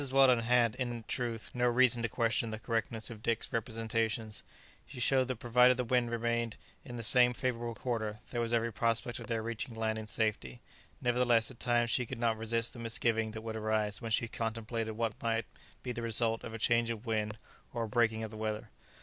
[0.11, 4.41] Weldon had, in truth, no reason to question the correctness of Dick's representations;
[4.87, 8.73] she owned that provided the wind remained in the same favourable quarter, there was every
[8.73, 10.59] prospect of their reaching land in safety;
[11.03, 14.97] nevertheless at times she could not resist the misgiving that would arise when she contemplated
[14.97, 15.45] what might
[15.83, 17.37] be the result of a change of wind
[17.71, 18.71] or a breaking of the weather.